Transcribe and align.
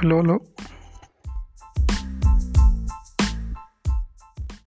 hello 0.00 0.16
hello 0.20 0.34